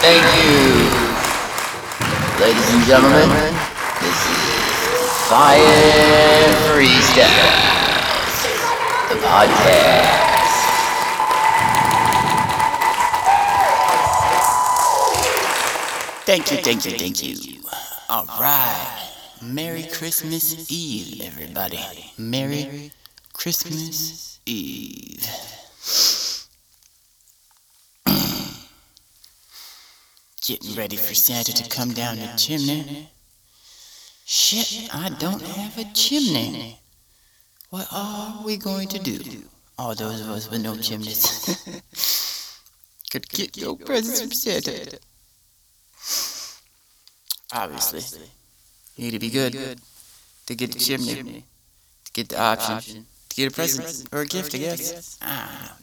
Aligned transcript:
Thank 0.00 0.24
you. 0.38 1.08
Ladies 2.40 2.70
and 2.72 2.84
gentlemen, 2.84 3.28
this 4.00 4.20
is 4.30 5.12
Fire 5.28 5.58
Freestyles, 6.70 7.88
the 9.08 9.16
podcast. 9.26 10.18
Thank 16.26 16.52
you, 16.52 16.58
thank 16.58 16.84
you, 16.84 16.92
thank 16.92 17.22
you. 17.24 17.62
All 18.08 18.26
right. 18.38 19.10
Merry 19.42 19.82
Christmas 19.84 20.70
Eve, 20.70 21.22
everybody. 21.24 21.80
Merry 22.16 22.92
Christmas 23.32 24.38
Eve. 24.46 25.26
Getting 30.48 30.76
ready 30.76 30.96
for 30.96 31.12
Santa 31.12 31.52
to 31.52 31.68
come 31.68 31.92
down 31.92 32.16
the 32.16 32.26
chimney. 32.38 33.10
Shit, 34.24 34.88
I 34.94 35.10
don't 35.10 35.42
have 35.42 35.76
a 35.76 35.84
chimney. 35.92 36.80
What 37.68 37.86
are 37.92 38.42
we 38.42 38.56
going 38.56 38.88
to 38.88 38.98
do? 38.98 39.20
All 39.78 39.94
those 39.94 40.22
of 40.22 40.30
us 40.30 40.50
with 40.50 40.62
no 40.62 40.74
chimneys. 40.76 41.22
Could 43.10 43.28
get 43.28 43.60
no 43.60 43.76
presents 43.76 44.22
from 44.22 44.32
Santa. 44.32 44.98
Obviously, 47.52 48.30
you 48.96 49.04
need 49.04 49.10
to 49.10 49.18
be 49.18 49.28
good 49.28 49.78
to 50.46 50.54
get 50.54 50.72
the 50.72 50.78
chimney, 50.78 51.44
to 52.06 52.12
get 52.14 52.30
the 52.30 52.40
option, 52.40 53.04
to 53.28 53.36
get 53.36 53.52
a 53.52 53.54
present 53.54 54.08
or 54.14 54.22
a 54.22 54.26
gift, 54.26 54.54
I 54.54 54.58
guess. 54.58 55.18
Ah, 55.20 55.62
I 55.62 55.68
don't 55.68 55.80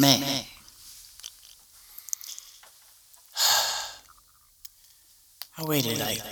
know. 0.00 0.18
Man. 0.24 0.46
Waited 5.66 5.98
like 5.98 6.22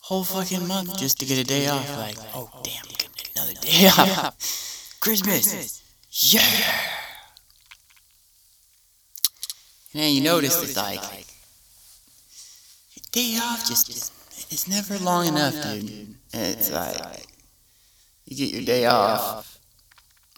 whole 0.00 0.24
fucking 0.24 0.66
month 0.66 0.98
just 0.98 1.20
to 1.20 1.26
get 1.26 1.38
a 1.38 1.44
day 1.44 1.66
off. 1.68 1.96
Like, 1.98 2.16
oh 2.34 2.50
damn, 2.62 2.84
another 3.36 3.54
day 3.60 3.86
off. 3.98 4.96
Christmas, 5.00 5.82
yeah. 6.10 6.42
And 9.92 10.02
then 10.02 10.14
you 10.14 10.22
notice 10.22 10.62
it's 10.62 10.76
like 10.76 11.00
day 13.12 13.38
off 13.42 13.66
just 13.66 13.88
is 13.90 14.10
it's 14.50 14.68
never 14.68 14.96
long 15.04 15.26
enough, 15.26 15.54
dude. 15.54 15.90
And 16.32 16.56
it's 16.56 16.70
like 16.70 17.26
you 18.26 18.36
get 18.36 18.54
your 18.54 18.64
day 18.64 18.86
off, 18.86 19.58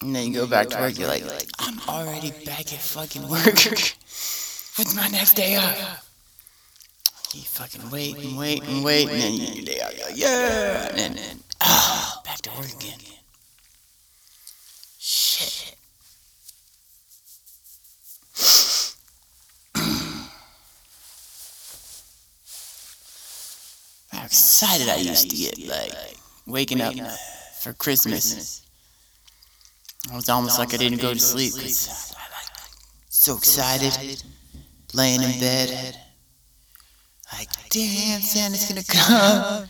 and 0.03 0.15
then 0.15 0.29
you 0.29 0.35
go 0.35 0.47
back 0.47 0.69
to 0.71 0.79
work. 0.79 0.99
You're 0.99 1.09
like, 1.09 1.25
I'm 1.59 1.79
already 1.89 2.31
back 2.45 2.73
at 2.73 2.81
fucking 2.81 3.29
work. 3.29 3.45
What's 4.77 4.95
my 4.97 5.09
next 5.09 5.35
day 5.35 5.57
off? 5.57 6.10
You 7.33 7.43
fucking 7.43 7.91
wait 7.91 8.17
and 8.19 8.37
wait 8.37 8.65
and 8.65 8.83
wait, 8.83 9.09
and 9.09 9.21
then 9.21 9.33
you 9.35 9.47
get 9.47 9.55
your 9.55 9.65
day 9.65 9.81
off. 9.83 9.93
You're 10.17 10.29
yeah, 10.29 10.89
and 10.97 11.17
then 11.17 11.39
ah, 11.61 12.21
back 12.25 12.39
to 12.39 12.51
work 12.59 12.73
again. 12.75 12.99
Shit. 14.99 15.77
How 24.11 24.25
excited 24.25 24.89
I 24.89 24.97
used 24.97 25.31
to 25.31 25.37
get, 25.37 25.57
like, 25.69 25.93
waking 26.49 26.81
up 26.81 26.95
for 27.61 27.73
Christmas. 27.75 28.67
I 30.11 30.17
was 30.17 30.29
almost 30.29 30.59
like 30.59 30.75
I 30.75 30.79
didn't 30.79 31.01
go 31.01 31.15
to 31.15 31.21
sleep 31.21 31.55
because 31.55 32.13
I 32.19 32.23
like 32.23 32.51
so 33.09 33.37
excited, 33.37 34.21
laying 34.95 35.23
in 35.23 35.39
bed. 35.39 35.97
Like, 37.33 37.49
damn, 37.71 38.21
Santa's 38.21 38.69
gonna 38.69 38.85
come. 38.85 39.69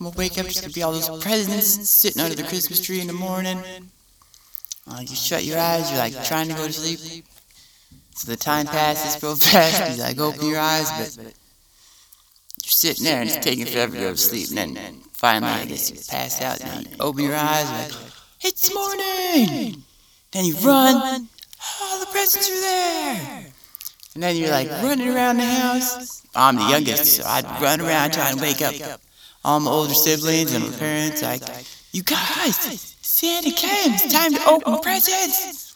I'm 0.00 0.06
gonna 0.06 0.16
wake 0.16 0.38
up, 0.38 0.44
there's 0.44 0.60
gonna 0.60 0.72
be 0.72 0.82
all 0.82 0.92
those 0.92 1.22
presents 1.22 1.88
sitting 1.88 2.22
under 2.22 2.34
the 2.34 2.42
Christmas 2.42 2.80
tree 2.80 3.00
in 3.00 3.06
the 3.06 3.12
morning. 3.12 3.62
Like, 4.86 5.10
you 5.10 5.16
shut 5.16 5.44
your 5.44 5.58
eyes, 5.58 5.90
you're 5.90 5.98
like 5.98 6.24
trying 6.24 6.48
to 6.48 6.54
go 6.54 6.66
to 6.66 6.72
sleep. 6.72 7.24
So 8.14 8.30
the 8.30 8.36
time 8.36 8.66
passes 8.66 9.22
real 9.22 9.36
fast, 9.36 9.96
you 9.96 10.02
like 10.02 10.18
open 10.18 10.48
your 10.48 10.58
eyes, 10.58 10.90
but 11.16 11.16
you're 11.24 11.34
sitting 12.64 13.04
there 13.04 13.20
and 13.20 13.30
it's 13.30 13.38
taking 13.38 13.66
forever 13.66 13.94
to 13.94 14.00
go 14.00 14.10
to 14.12 14.16
sleep. 14.16 14.48
And 14.48 14.76
then 14.76 15.00
finally, 15.12 15.52
I 15.52 15.64
guess 15.66 15.90
you 15.90 15.98
pass 16.08 16.40
out 16.42 16.60
and 16.60 16.86
you 16.86 16.96
open 17.00 17.24
your 17.24 17.36
eyes, 17.36 17.68
and 17.70 17.92
like, 17.92 18.02
it's 18.42 18.74
morning! 18.74 19.82
Then 20.32 20.44
you 20.44 20.56
run, 20.56 21.28
all 21.80 22.00
the 22.00 22.06
presents 22.06 22.50
are 22.50 22.60
there! 22.60 23.41
And 24.14 24.22
then 24.22 24.36
you're 24.36 24.50
like 24.50 24.70
running 24.82 25.08
around 25.08 25.38
the 25.38 25.44
house. 25.44 26.22
I'm 26.34 26.56
the 26.56 26.68
youngest, 26.68 27.16
so 27.16 27.24
I'd 27.26 27.44
run 27.60 27.80
around 27.80 28.12
trying 28.12 28.36
to 28.36 28.42
wake 28.42 28.60
up 28.62 29.00
all 29.44 29.60
my 29.60 29.70
older 29.70 29.94
siblings 29.94 30.54
and 30.54 30.64
my 30.64 30.76
parents. 30.76 31.22
Like, 31.22 31.42
you 31.92 32.02
guys, 32.02 32.56
Santa 33.00 33.50
came. 33.50 33.92
It's 33.94 34.12
time 34.12 34.34
to 34.34 34.44
open 34.46 34.78
presents. 34.80 35.74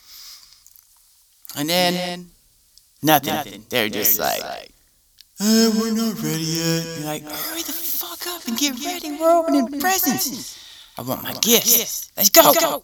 And 1.56 1.68
then 1.68 2.28
nothing. 3.02 3.64
They're 3.70 3.88
just 3.88 4.18
like, 4.18 4.42
uh, 5.40 5.70
we're 5.78 5.92
not 5.92 6.22
ready 6.22 6.42
yet. 6.42 6.84
You're 6.98 7.06
like, 7.06 7.22
hurry 7.22 7.62
the 7.62 7.72
fuck 7.72 8.26
up 8.26 8.46
and 8.46 8.58
get 8.58 8.82
ready. 8.84 9.16
We're 9.18 9.30
opening 9.30 9.80
presents. 9.80 10.58
I 10.98 11.02
want 11.02 11.22
my 11.22 11.34
gifts. 11.34 12.10
Let's 12.16 12.30
go. 12.30 12.82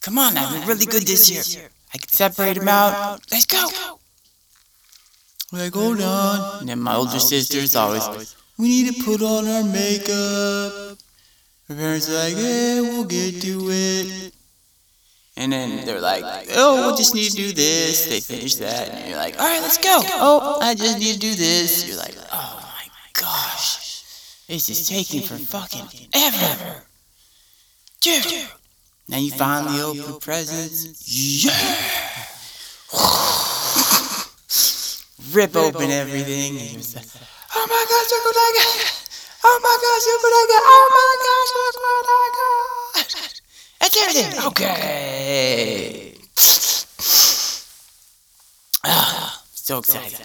Come 0.00 0.18
on, 0.18 0.36
I've 0.36 0.52
been 0.52 0.68
really 0.68 0.86
good 0.86 1.02
this 1.02 1.30
year. 1.30 1.68
I 1.92 1.98
can 1.98 2.08
separate 2.08 2.56
them 2.56 2.68
out. 2.68 3.20
Let's 3.30 3.46
go. 3.46 3.68
Like, 5.52 5.74
hold 5.74 6.00
on. 6.00 6.60
And 6.60 6.68
then 6.68 6.80
my 6.80 6.96
older 6.96 7.18
sister's 7.18 7.76
always, 7.76 8.34
we 8.58 8.68
need 8.68 8.94
to 8.94 9.04
put 9.04 9.22
on 9.22 9.46
our 9.46 9.62
makeup. 9.62 10.98
Her 11.68 11.74
parents 11.74 12.08
are 12.08 12.14
like, 12.14 12.34
yeah, 12.36 12.80
we'll 12.80 13.04
get 13.04 13.40
to 13.42 13.68
it. 13.70 14.32
And 15.36 15.52
then 15.52 15.84
they're 15.84 16.00
like, 16.00 16.24
oh, 16.54 16.90
we 16.90 16.96
just 16.96 17.14
need 17.14 17.30
to 17.30 17.36
do 17.36 17.52
this. 17.52 18.06
They 18.06 18.20
finish 18.20 18.56
that. 18.56 18.88
And 18.88 19.08
you're 19.08 19.18
like, 19.18 19.38
all 19.38 19.46
right, 19.46 19.60
let's 19.60 19.78
go. 19.78 20.00
Oh, 20.14 20.58
I 20.62 20.74
just 20.74 20.98
need 20.98 21.14
to 21.14 21.18
do 21.18 21.34
this. 21.34 21.86
You're 21.86 21.98
like, 21.98 22.16
oh 22.32 22.60
my 22.62 22.88
gosh. 23.12 24.44
This 24.48 24.68
is 24.68 24.88
taking 24.88 25.22
for 25.22 25.36
fucking 25.36 26.08
ever. 26.14 26.82
Dude. 28.00 28.48
Now 29.08 29.18
you 29.18 29.30
finally 29.30 29.80
open 29.80 30.18
presents. 30.20 31.44
Yeah 31.44 32.25
rip 35.36 35.54
open 35.54 35.90
everything. 35.90 36.56
And 36.56 36.70
you 36.72 36.82
say, 36.82 37.02
oh 37.54 37.66
my 37.68 37.84
gosh, 37.90 38.10
look 38.10 38.24
what 38.24 38.36
I 38.36 38.50
got. 38.56 38.72
Oh 39.44 39.58
my 39.62 39.76
gosh, 39.84 40.04
look 40.08 40.22
what 40.24 40.32
I 40.32 40.44
got. 40.52 40.62
Oh 40.64 40.86
my 40.96 41.12
gosh, 41.26 41.50
look 41.60 41.76
what 41.84 42.06
I 42.08 42.26
got. 42.40 43.40
That's 43.80 43.96
everything. 44.02 44.32
Okay. 44.48 46.12
Ah, 48.88 49.42
so 49.52 49.78
excited. 49.78 50.24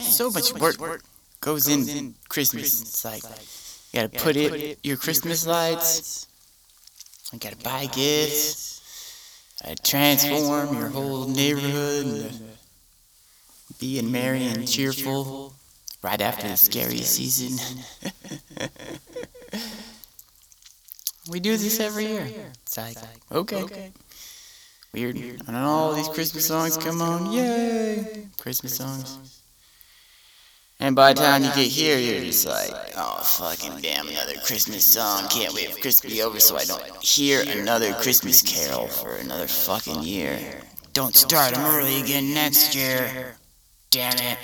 So 0.00 0.30
much 0.30 0.52
work 0.54 1.02
goes 1.40 1.68
in 1.68 2.14
Christmas. 2.28 2.80
It's 2.82 3.04
like 3.04 3.22
you 3.92 4.00
gotta 4.00 4.08
put 4.08 4.36
it 4.36 4.78
your 4.82 4.96
Christmas 4.96 5.46
lights. 5.46 6.26
You 7.32 7.38
gotta 7.38 7.56
buy 7.56 7.86
gifts. 7.86 8.80
Gotta 9.62 9.76
transform 9.82 10.76
your 10.76 10.88
whole 10.88 11.28
neighborhood 11.28 12.06
and 12.06 12.40
being 13.78 14.10
merry 14.10 14.44
and 14.44 14.66
cheerful 14.66 15.54
right 16.02 16.20
after 16.20 16.48
the 16.48 16.56
scary 16.56 16.98
season. 16.98 17.58
we 21.30 21.40
do 21.40 21.56
this 21.56 21.80
every 21.80 22.06
year. 22.06 22.26
It's 22.62 22.76
like 22.76 22.96
okay. 23.32 23.92
Weird. 24.92 25.16
And 25.16 25.56
all 25.56 25.94
these 25.94 26.08
Christmas 26.08 26.46
songs 26.46 26.76
come 26.76 27.00
on. 27.00 27.32
Yay! 27.32 28.26
Christmas 28.38 28.76
songs. 28.76 29.39
And 30.82 30.96
by 30.96 31.12
the 31.12 31.20
time 31.20 31.44
you 31.44 31.50
get 31.54 31.66
here, 31.66 31.98
you're 31.98 32.24
just 32.24 32.46
like, 32.46 32.72
oh, 32.96 33.20
fucking 33.22 33.82
damn, 33.82 34.08
another 34.08 34.34
Christmas 34.46 34.86
song. 34.86 35.28
Can't 35.28 35.52
wait 35.52 35.70
for 35.70 35.80
Christmas 35.80 36.00
to 36.00 36.08
be 36.08 36.22
over 36.22 36.40
so 36.40 36.56
I 36.56 36.64
don't 36.64 36.82
hear 37.04 37.42
another 37.46 37.92
Christmas 37.94 38.40
carol 38.40 38.88
for 38.88 39.16
another 39.16 39.46
fucking 39.46 40.02
year. 40.02 40.38
Don't 40.94 41.14
start 41.14 41.54
them 41.54 41.64
early 41.66 42.00
again 42.00 42.32
next 42.32 42.74
year. 42.74 43.36
Damn 43.90 44.16
it. 44.16 44.38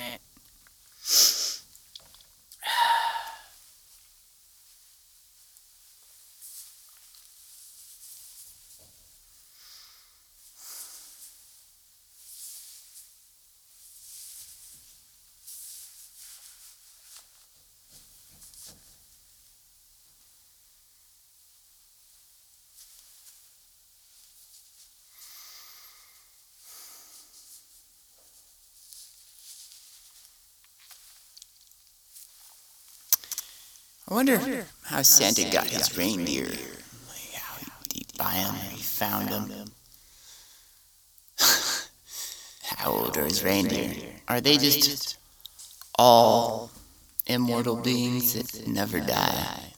I 34.09 34.13
wonder 34.13 34.65
how 34.83 35.01
Santa 35.01 35.49
got 35.51 35.67
his 35.67 35.97
reindeer. 35.97 36.45
Like 36.45 37.33
how 37.33 37.57
he 37.93 38.05
buy 38.17 38.35
them, 38.35 38.55
he 38.71 38.81
found 38.81 39.27
them. 39.27 39.71
how 42.63 42.91
old 42.91 43.17
are 43.17 43.25
his 43.25 43.43
reindeer? 43.43 43.91
Are 44.29 44.39
they 44.39 44.57
just 44.57 45.17
all 45.99 46.71
immortal 47.25 47.75
beings 47.75 48.33
that 48.33 48.65
never 48.65 49.01
die? 49.01 49.73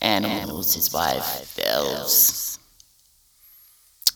Animals, 0.00 0.74
his 0.74 0.90
wife, 0.94 1.54
the 1.54 1.68
elves. 1.68 2.58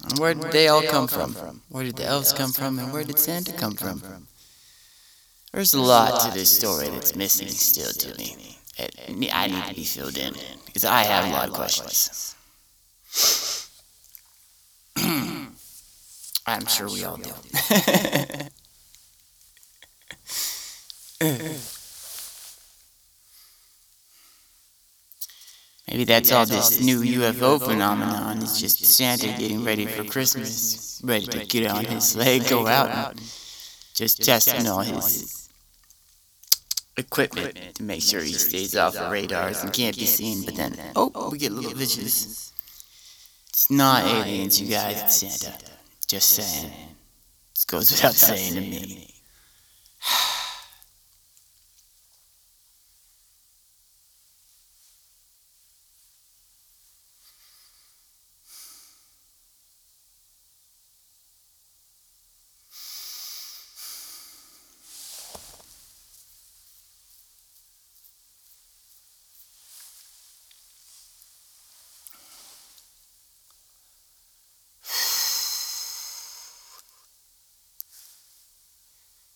And 0.08 0.18
where 0.18 0.32
did 0.32 0.52
they 0.52 0.68
all 0.68 0.82
come 0.82 1.06
from? 1.06 1.60
Where 1.68 1.84
did 1.84 1.96
the 1.96 2.06
elves 2.06 2.32
come 2.32 2.52
from, 2.52 2.78
and 2.78 2.94
where 2.94 3.04
did 3.04 3.18
Santa 3.18 3.52
come 3.52 3.74
from? 3.74 4.26
There's 5.54 5.72
a 5.72 5.80
lot 5.80 6.20
to 6.22 6.32
this 6.36 6.50
story 6.50 6.88
that's 6.88 7.14
missing 7.14 7.46
still 7.46 7.92
to 7.92 8.18
me. 8.18 8.58
I 9.32 9.46
need 9.46 9.64
to 9.66 9.74
be 9.76 9.84
filled 9.84 10.18
in 10.18 10.34
because 10.66 10.84
I 10.84 11.04
have 11.04 11.26
a 11.26 11.30
lot 11.30 11.48
of 11.48 11.54
questions. 11.54 12.34
I'm 16.44 16.66
sure 16.66 16.88
we 16.88 17.04
all 17.04 17.18
do. 17.18 17.30
Maybe 25.88 26.02
that's 26.04 26.32
all 26.32 26.46
this 26.46 26.80
new 26.80 27.00
UFO 27.00 27.62
phenomenon. 27.64 28.38
is 28.38 28.60
just 28.60 28.84
Santa 28.84 29.28
getting 29.38 29.62
ready 29.62 29.86
for 29.86 30.02
Christmas, 30.02 31.00
ready 31.04 31.26
to 31.26 31.46
get 31.46 31.70
on 31.70 31.84
his 31.84 32.08
sleigh, 32.08 32.40
go 32.40 32.66
out, 32.66 32.90
and 32.90 33.20
just 33.94 34.24
testing 34.24 34.66
all 34.66 34.80
his 34.80 35.43
equipment 36.96 37.58
to 37.74 37.82
make 37.82 38.02
sure 38.02 38.20
he 38.20 38.32
stays 38.32 38.76
off 38.76 38.94
the 38.94 39.08
radars 39.10 39.62
and 39.62 39.72
can't 39.72 39.96
be 39.96 40.06
seen. 40.06 40.44
But 40.44 40.56
then, 40.56 40.76
oh, 40.96 41.10
oh, 41.14 41.30
we 41.30 41.38
get 41.38 41.52
little 41.52 41.74
visions. 41.74 42.52
It's 43.48 43.70
not 43.70 44.04
aliens, 44.04 44.60
you 44.60 44.68
guys. 44.68 45.02
It's 45.02 45.16
Santa. 45.16 45.58
Just 46.06 46.30
saying. 46.30 46.72
It 47.56 47.66
goes 47.66 47.90
without 47.90 48.14
saying 48.14 48.54
to 48.54 48.60
me. 48.60 49.13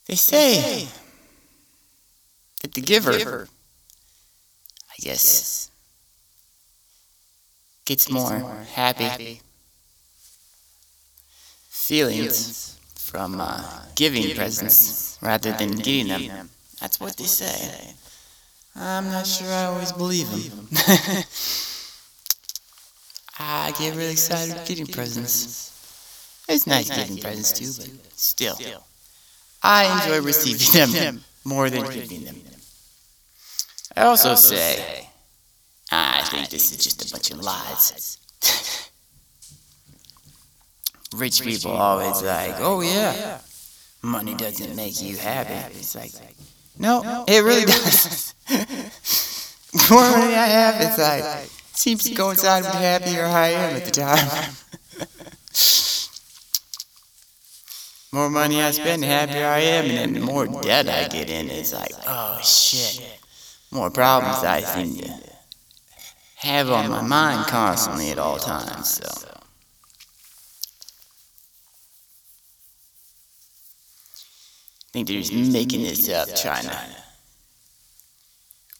They 0.08 0.16
say 0.16 0.88
that 2.62 2.72
the 2.75 2.81
giver, 2.81 3.49
I 4.90 4.94
guess, 5.00 5.70
gets 7.84 8.10
more 8.10 8.40
happy 8.72 9.43
feelings 11.69 12.78
from 12.94 13.40
uh, 13.40 13.82
giving 13.96 14.34
presents 14.34 15.19
rather 15.22 15.52
than 15.52 15.72
getting 15.72 16.08
them. 16.28 16.50
That's 16.81 17.00
what 17.00 17.16
they 17.16 17.25
say. 17.25 17.94
I'm 18.76 19.11
not 19.11 19.26
sure 19.26 19.49
I 19.52 19.64
always 19.66 19.93
believe 19.93 20.31
them. 20.31 20.69
I 23.38 23.72
get 23.78 23.94
really 23.96 24.12
excited 24.12 24.56
getting 24.66 24.87
presents. 24.87 25.72
It's 26.49 26.66
nice 26.66 26.88
getting 26.90 27.19
presents 27.19 27.52
too, 27.52 27.72
but 27.76 28.19
still. 28.19 28.56
I 29.62 30.02
enjoy 30.02 30.25
receiving 30.25 30.93
them 30.93 31.25
more 31.44 31.70
than 31.70 31.84
giving 31.90 32.25
them. 32.25 32.37
I 33.96 34.02
also 34.02 34.34
say, 34.34 35.08
I 35.90 36.22
think 36.22 36.50
this 36.50 36.70
is 36.70 36.78
just 36.78 37.08
a 37.08 37.12
bunch 37.12 37.31
of 37.31 37.38
lies. 37.38 38.19
Rich 41.14 41.43
people 41.43 41.72
always 41.72 42.22
like, 42.22 42.55
oh, 42.58 42.76
oh 42.76 42.81
yeah, 42.82 43.38
money 44.02 44.34
doesn't 44.34 44.76
make 44.76 45.00
you 45.02 45.16
happy. 45.16 45.75
It's 45.78 45.94
like, 45.94 46.12
no, 46.78 47.25
it 47.26 47.43
really 47.43 47.64
does. 47.64 48.34
more 49.90 50.11
money 50.11 50.34
I 50.34 50.46
have, 50.46 50.81
it's 50.81 50.99
like, 51.38 51.49
seems 51.75 52.04
to 52.04 52.14
coincide 52.14 52.62
with 52.64 52.75
happier 52.75 53.25
I 53.25 53.49
am 53.49 53.76
at 53.76 53.84
the 53.84 53.90
time. 53.90 54.54
More 58.12 58.31
money 58.31 58.62
I 58.62 58.70
spend, 58.70 59.02
the 59.02 59.06
happier 59.06 59.46
I 59.46 59.60
am, 59.60 59.87
and 59.87 59.99
then 59.99 60.12
the 60.14 60.20
more 60.20 60.46
debt 60.46 60.88
I 60.88 61.08
get 61.08 61.28
in, 61.28 61.50
it's 61.50 61.75
like, 61.75 61.93
oh, 62.06 62.37
oh 62.38 62.43
shit, 62.43 63.19
more 63.70 63.90
problems 63.90 64.44
I 64.44 64.60
seem 64.60 64.96
to 64.99 65.12
have 66.37 66.70
on 66.70 66.90
my 66.90 67.02
mind 67.02 67.46
constantly 67.46 68.10
at 68.10 68.19
all 68.19 68.38
times. 68.38 68.88
So. 68.88 69.28
I 74.84 74.90
think 74.93 75.08
they're 75.08 75.20
just 75.20 75.34
making 75.34 75.82
this 75.82 76.08
up, 76.08 76.34
trying 76.34 76.64
to. 76.64 76.78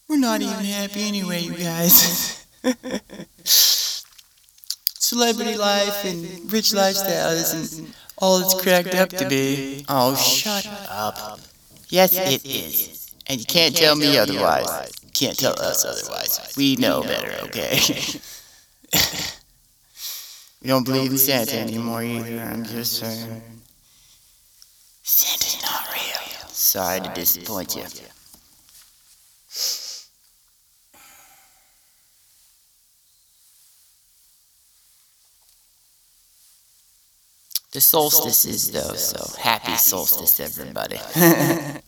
We're 0.09 0.17
not 0.17 0.41
even 0.41 0.65
happy 0.65 1.03
anyway, 1.03 1.43
you 1.43 1.53
guys. 1.53 2.47
Celebrity 3.45 5.57
life 5.57 6.05
and 6.07 6.51
rich 6.51 6.73
lifestyle 6.73 7.33
isn't 7.33 7.95
all 8.19 8.41
it's 8.41 8.61
cracked 8.61 8.95
up 8.95 9.11
to 9.11 9.29
be. 9.29 9.85
Oh, 9.89 10.13
oh 10.13 10.17
shut 10.17 10.67
up. 10.89 11.41
Yes, 11.89 12.15
it 12.15 12.45
is. 12.45 13.15
And 13.27 13.41
you 13.41 13.47
can't 13.47 13.77
tell 13.77 13.97
me 13.97 14.19
otherwise. 14.19 14.93
You 15.05 15.11
can't 15.13 15.39
tell 15.39 15.59
us 15.61 15.85
otherwise. 15.85 16.55
We 16.57 16.77
know 16.77 17.03
better, 17.03 17.45
okay? 17.47 17.79
we 20.63 20.69
don't 20.69 20.85
believe 20.85 21.11
in 21.11 21.19
Santa 21.19 21.59
anymore 21.59 22.03
either. 22.03 22.41
I'm 22.41 22.65
just 22.65 22.99
saying. 22.99 23.43
Santa's 25.03 25.63
not 25.63 25.89
real. 25.93 26.49
Sorry 26.49 27.01
to 27.01 27.09
disappoint 27.15 27.77
you. 27.77 27.85
The 37.73 37.81
solstices, 37.81 38.71
though, 38.73 38.95
so 38.95 39.39
happy 39.39 39.75
solstice, 39.75 40.41
everybody. 40.41 40.97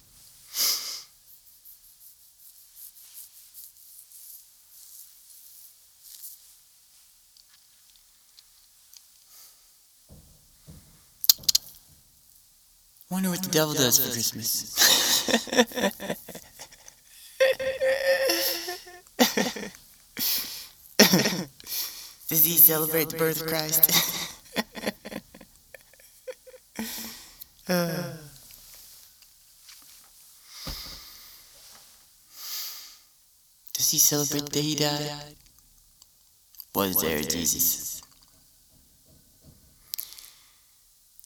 Wonder 13.11 13.31
what 13.31 13.43
the 13.43 13.49
devil 13.51 13.75
does 13.75 13.99
for 13.99 14.13
Christmas. 14.13 14.77
Does 22.29 22.45
he 22.45 22.57
celebrate 22.57 23.09
the 23.09 23.17
birth 23.17 23.41
of 23.41 23.49
Christ? 23.49 24.40
Does 27.71 28.19
he 33.93 33.99
celebrate 33.99 34.47
the 34.47 34.51
day 34.51 34.63
he 34.63 34.75
died? 34.75 35.37
Was 36.75 37.01
there 37.01 37.23
Jesus? 37.23 38.03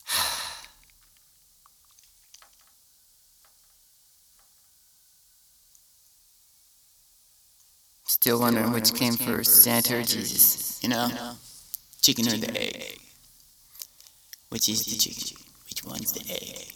Still 8.04 8.40
wondering 8.40 8.72
which 8.72 8.92
came 8.92 9.14
first, 9.14 9.62
Santa 9.62 9.96
or 9.96 10.02
Jesus, 10.02 10.78
you 10.82 10.90
know? 10.90 11.08
Chicken 12.02 12.28
or 12.28 12.36
the 12.36 12.54
egg? 12.60 12.98
Which 14.50 14.68
is 14.68 14.84
the 14.84 14.98
chicken? 14.98 15.43
One's 15.86 16.12
the 16.12 16.30
egg. 16.32 16.72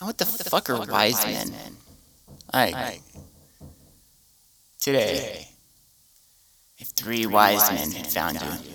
What 0.00 0.18
the, 0.18 0.24
what 0.26 0.38
the 0.38 0.50
fuck, 0.50 0.66
fuck 0.66 0.80
are 0.80 0.92
wise 0.92 1.24
men? 1.24 1.50
men? 1.50 1.76
Like, 2.52 3.00
today, 4.78 5.48
if 6.76 6.88
three, 6.88 7.24
three 7.24 7.26
wise 7.26 7.70
men 7.70 7.90
had 7.90 8.06
found 8.06 8.40
you, 8.40 8.74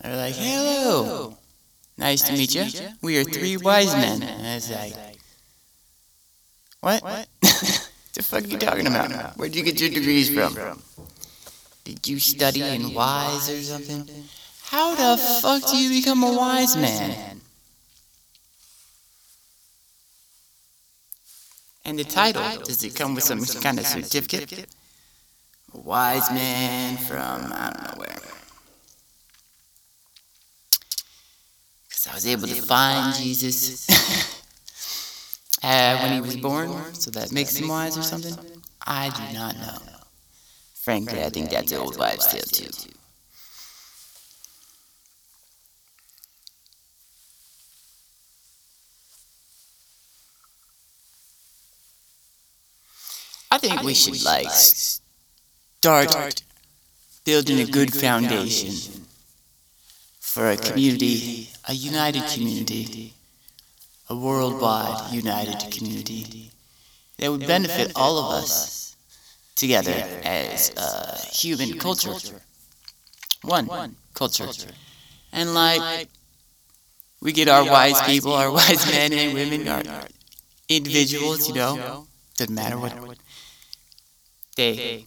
they're 0.00 0.16
like, 0.16 0.34
hello, 0.34 1.36
Nice 1.98 2.22
to 2.22 2.32
meet 2.32 2.54
you. 2.54 2.66
We 3.02 3.18
are 3.18 3.24
three 3.24 3.56
wise 3.56 3.94
men. 3.94 4.22
And 4.22 4.46
I 4.46 4.54
was 4.56 4.70
like, 4.70 4.92
what? 6.80 7.02
What? 7.02 7.28
the 7.40 8.22
fuck 8.22 8.44
are 8.44 8.46
you 8.46 8.58
talking 8.58 8.86
about? 8.86 9.36
Where'd 9.36 9.56
you 9.56 9.62
get 9.62 9.80
your 9.80 9.90
degrees 9.90 10.28
from? 10.28 10.54
Did 11.86 12.08
you 12.08 12.18
study 12.18 12.62
in 12.62 12.94
wise 12.94 13.48
or 13.48 13.62
something? 13.62 14.10
How 14.64 14.96
the 14.96 15.22
fuck 15.22 15.70
do 15.70 15.78
you 15.78 16.00
become 16.00 16.24
a 16.24 16.32
wise 16.32 16.74
man? 16.76 17.40
And 21.84 21.96
the 21.96 22.02
title, 22.02 22.42
does 22.64 22.82
it 22.82 22.96
come 22.96 23.14
with 23.14 23.22
some 23.22 23.38
kind 23.62 23.78
of 23.78 23.86
certificate? 23.86 24.66
A 25.74 25.78
wise 25.78 26.28
man 26.32 26.96
from 26.96 27.52
I 27.52 27.70
don't 27.70 27.82
know 27.84 27.98
where. 28.00 28.22
Because 31.88 32.08
I 32.08 32.14
was 32.14 32.26
able 32.26 32.48
to 32.48 32.62
find 32.62 33.14
Jesus 33.14 33.88
uh, 35.62 35.98
when 36.00 36.14
he 36.14 36.20
was 36.20 36.36
born, 36.36 36.94
so 36.94 37.12
that 37.12 37.30
makes 37.30 37.54
him 37.54 37.68
wise 37.68 37.96
or 37.96 38.02
something. 38.02 38.36
I 38.84 39.10
do 39.10 39.38
not 39.38 39.54
know. 39.54 39.95
Frankly, 40.86 41.20
I 41.20 41.30
think 41.30 41.50
that's 41.50 41.72
an 41.72 41.78
old 41.78 41.98
wives' 41.98 42.28
tale 42.28 42.42
too. 42.42 42.70
I 53.50 53.58
think 53.58 53.82
we 53.82 53.94
should 53.94 54.22
like 54.22 54.50
start 54.50 56.42
building 57.24 57.58
a 57.60 57.66
good 57.66 57.92
foundation 57.92 59.06
for 60.20 60.50
a 60.50 60.56
community, 60.56 61.50
a 61.68 61.74
united 61.74 62.28
community, 62.28 63.14
a 64.08 64.16
worldwide 64.16 65.12
united 65.12 65.68
community 65.72 66.52
that 67.18 67.30
would 67.32 67.46
benefit 67.46 67.92
all 67.96 68.18
of 68.18 68.30
us 68.44 68.85
together 69.56 69.96
as 70.22 70.70
a 70.76 71.18
human 71.32 71.78
culture. 71.78 72.14
One 73.42 73.96
culture. 74.14 74.48
And 75.32 75.54
like, 75.54 76.08
we 77.20 77.32
get 77.32 77.48
our 77.48 77.64
wise 77.64 78.00
people, 78.02 78.32
our 78.32 78.52
wise 78.52 78.86
men 78.90 79.12
and 79.12 79.34
women, 79.34 79.66
our 79.66 79.82
individuals, 80.68 81.48
you 81.48 81.54
know, 81.54 82.06
doesn't 82.36 82.54
matter 82.54 82.78
what 82.78 82.92
they 84.56 85.06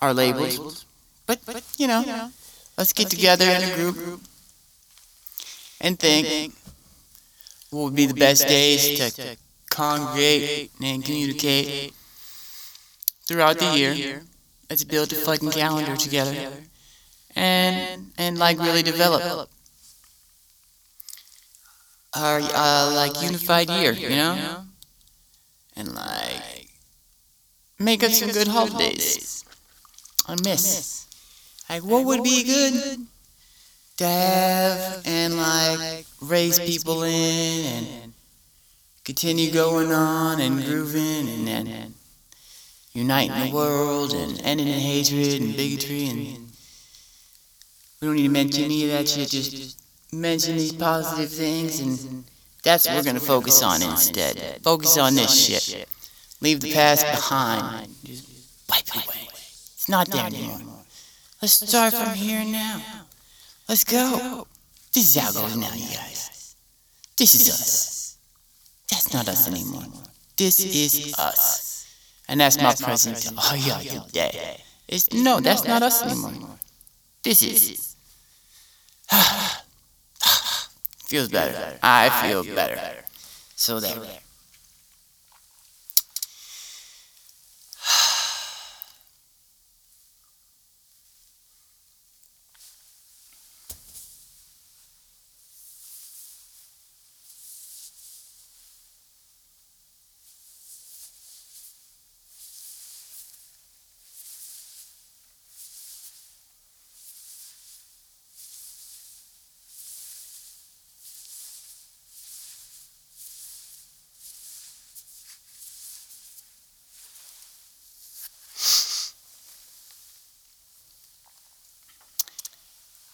are 0.00 0.12
labeled. 0.12 0.84
But, 1.26 1.40
you 1.76 1.86
know, 1.86 2.30
let's 2.78 2.92
get 2.92 3.10
together 3.10 3.44
in 3.44 3.62
a 3.62 3.74
group 3.74 4.20
and 5.80 5.98
think 5.98 6.54
what 7.70 7.84
would 7.84 7.96
be 7.96 8.06
the 8.06 8.14
best 8.14 8.46
days 8.46 9.14
to 9.14 9.36
congregate 9.70 10.70
and 10.82 11.04
communicate 11.04 11.92
throughout 13.26 13.58
the 13.58 13.76
year. 13.76 14.22
Let's 14.70 14.84
build 14.84 15.12
a 15.12 15.16
fucking 15.16 15.50
calendar 15.50 15.96
together 15.96 16.34
and 17.36 18.10
and 18.18 18.38
like 18.38 18.58
really 18.58 18.82
develop 18.82 19.48
our 22.14 22.40
uh, 22.40 22.92
like 22.94 23.22
unified 23.22 23.68
year, 23.68 23.92
you 23.92 24.08
know, 24.08 24.64
and 25.76 25.94
like 25.94 26.68
make 27.78 28.02
up 28.02 28.10
some 28.10 28.30
good 28.30 28.48
holidays. 28.48 29.44
I 30.26 30.34
miss. 30.42 31.06
Like, 31.68 31.82
what 31.82 32.04
would 32.04 32.22
be 32.22 32.44
good 32.44 33.06
to 33.98 34.04
have 34.06 35.02
and 35.04 35.36
like 35.36 36.06
raise 36.20 36.58
people 36.58 37.02
in 37.02 37.64
and 37.66 38.12
continue 39.04 39.50
going 39.50 39.92
on 39.92 40.40
and 40.40 40.64
grooving 40.64 41.28
and 41.28 41.46
then 41.46 41.94
uniting 42.96 43.48
the 43.48 43.54
world 43.54 44.14
and 44.14 44.40
ending 44.42 44.68
in 44.68 44.80
hatred 44.80 45.40
and 45.40 45.56
bigotry 45.56 46.08
and 46.08 46.46
we 48.00 48.08
don't 48.08 48.16
need 48.16 48.22
to 48.24 48.28
mention 48.28 48.64
any 48.64 48.84
of 48.84 48.90
that 48.90 49.08
shit. 49.08 49.28
Just 49.28 49.80
mention 50.12 50.56
these 50.56 50.72
positive 50.72 51.30
things 51.30 51.80
and 51.80 52.24
that's 52.62 52.86
what 52.86 52.96
we're 52.96 53.02
gonna 53.02 53.20
focus 53.20 53.62
on 53.62 53.82
instead. 53.82 54.60
Focus 54.62 54.98
on 54.98 55.14
this 55.14 55.46
shit. 55.46 55.88
Leave 56.40 56.60
the 56.60 56.72
past 56.72 57.06
behind. 57.06 57.88
Just 58.04 58.28
wipe 58.68 58.88
it 58.88 59.06
away. 59.06 59.28
It's 59.74 59.88
not 59.88 60.08
there 60.08 60.26
anymore. 60.26 60.60
Let's 61.40 61.52
start 61.52 61.94
from 61.94 62.14
here 62.14 62.44
now. 62.44 62.82
Let's 63.68 63.84
go. 63.84 64.46
This 64.92 65.14
is 65.14 65.22
how 65.22 65.30
it 65.30 65.34
goes 65.34 65.56
now, 65.56 65.74
you 65.74 65.94
guys. 65.94 66.56
This 67.16 67.34
is 67.34 67.48
us. 67.48 68.18
That's 68.90 69.12
not 69.12 69.28
us 69.28 69.48
anymore. 69.48 69.84
This 70.36 70.60
is 70.60 71.14
us. 71.18 71.75
And 72.28 72.40
that's 72.40 72.60
my 72.60 72.74
present 72.74 73.16
to 73.18 73.34
all 73.36 73.56
y'all 73.56 73.80
today. 73.80 74.60
It's, 74.88 75.12
no, 75.12 75.40
that's 75.40 75.64
not 75.64 75.82
us 75.82 76.02
anymore. 76.02 76.58
This 77.22 77.42
is. 77.42 77.96
Feels 81.06 81.28
better. 81.28 81.52
better. 81.52 81.78
I 81.84 82.08
feel 82.26 82.42
better. 82.42 82.74
better. 82.74 83.04
So 83.54 83.78
there. 83.78 83.96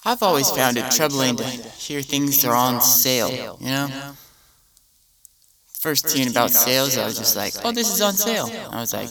I've 0.05 0.21
always 0.21 0.49
found 0.51 0.77
it 0.77 0.91
troubling 0.91 1.37
to 1.37 1.43
hear 1.43 2.01
things 2.01 2.43
are 2.45 2.55
on 2.55 2.81
sale, 2.81 3.57
you 3.59 3.67
know? 3.67 4.15
First 5.79 6.11
hearing 6.11 6.31
about 6.31 6.51
sales, 6.51 6.97
I 6.97 7.05
was 7.05 7.17
just 7.17 7.35
like, 7.35 7.53
oh, 7.57 7.61
oh 7.65 7.71
this 7.71 7.93
is 7.93 8.01
on 8.01 8.13
sale. 8.13 8.49
I 8.71 8.79
was 8.79 8.93
like, 8.93 9.09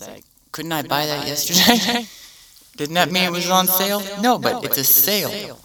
couldn't 0.52 0.72
I 0.72 0.82
buy 0.82 1.06
that 1.06 1.26
yesterday? 1.26 2.06
Didn't 2.76 2.94
that 2.94 3.10
mean 3.10 3.24
it 3.24 3.30
was 3.30 3.50
on 3.50 3.66
sale? 3.66 4.02
No, 4.20 4.38
but 4.38 4.64
it's 4.64 4.78
a 4.78 4.84
sale. 4.84 5.58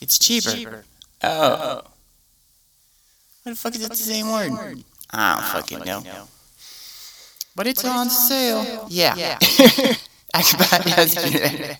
It's 0.00 0.18
cheaper. 0.18 0.84
Oh. 1.22 1.82
What 3.42 3.52
the 3.52 3.56
fuck 3.56 3.74
is 3.74 3.84
it 3.84 3.90
the 3.90 3.96
same 3.96 4.30
word? 4.32 4.82
I 5.10 5.34
don't 5.34 5.44
fucking 5.44 5.80
know. 5.84 6.02
But 7.54 7.66
it's 7.66 7.84
on 7.84 8.10
sale. 8.10 8.86
Yeah. 8.88 9.14
I 10.34 10.42
could 10.42 10.58
buy 10.58 10.80
it 10.80 10.86
yesterday. 10.96 11.78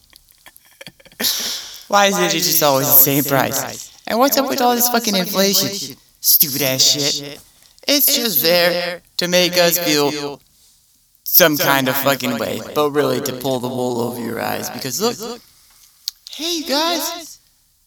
Why 1.93 2.07
is 2.07 2.19
it 2.19 2.31
just 2.31 2.63
always 2.63 2.87
the 2.87 2.95
same 2.95 3.23
price? 3.23 3.93
And 4.07 4.19
what's 4.19 4.39
up 4.39 4.49
with 4.49 4.63
all 4.63 4.75
this 4.75 4.89
fucking 4.89 5.15
inflation? 5.15 5.95
Stupid 6.23 6.63
ass 6.63 6.83
shit. 6.83 7.39
It's 7.87 8.17
just 8.17 8.43
there 8.43 9.03
to 9.19 9.29
make 9.29 9.59
us 9.59 9.77
feel 9.77 10.41
some 11.23 11.59
kind 11.59 11.91
of 11.91 11.97
fucking 11.97 12.39
way, 12.39 12.63
but 12.75 12.93
really 12.93 13.21
to 13.21 13.35
pull 13.35 13.61
the 13.61 13.69
wool 13.69 14.01
over 14.01 14.19
your 14.19 14.41
eyes. 14.41 14.71
Because 14.71 15.03
look, 15.03 15.43
hey 16.31 16.63
guys, 16.63 17.41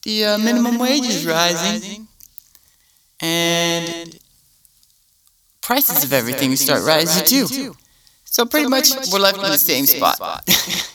the 0.03 0.25
uh, 0.25 0.37
minimum 0.37 0.77
wage 0.77 1.07
is 1.07 1.25
rising, 1.25 2.07
and 3.21 4.19
prices 5.61 6.03
of 6.03 6.13
everything 6.13 6.55
start 6.55 6.83
rising 6.83 7.25
too. 7.25 7.75
So 8.25 8.45
pretty 8.45 8.69
much 8.69 8.91
we're 9.11 9.17
left 9.17 9.37
in 9.37 9.49
the 9.49 9.57
same 9.57 9.87
spot. 9.87 10.47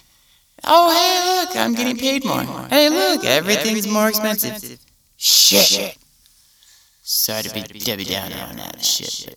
Oh, 0.65 0.91
hey, 0.93 1.41
look, 1.41 1.57
I'm 1.57 1.75
getting 1.75 1.97
paid 1.97 2.25
more. 2.25 2.43
Hey, 2.69 2.89
look, 2.89 3.25
everything's 3.25 3.89
more 3.89 4.09
expensive. 4.09 4.79
Shit. 5.17 5.97
Sorry 7.03 7.43
to 7.43 7.53
be 7.53 7.79
Debbie 7.79 8.05
Downer 8.05 8.47
on 8.49 8.57
that 8.57 8.85
shit. 8.85 9.35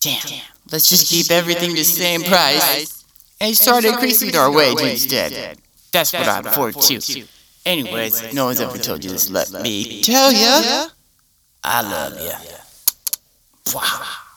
Damn. 0.00 0.40
Let's 0.72 0.88
just 0.88 1.08
keep 1.08 1.30
everything 1.30 1.74
the 1.74 1.84
same 1.84 2.22
price 2.22 3.04
and 3.40 3.56
start 3.56 3.84
increasing 3.84 4.34
our 4.36 4.50
wage 4.50 4.80
instead. 4.80 5.58
That's 5.92 6.12
what 6.12 6.28
I'm 6.28 6.44
for, 6.44 6.72
too. 6.72 7.24
Anyways, 7.66 8.32
no 8.32 8.46
one's 8.46 8.60
ever 8.60 8.78
told 8.78 9.04
you 9.04 9.10
this. 9.10 9.30
Let 9.30 9.52
me 9.62 10.02
tell 10.02 10.32
ya. 10.32 10.88
I 11.62 11.82
love 11.82 12.18
ya. 12.20 12.38
Wow. 13.74 14.29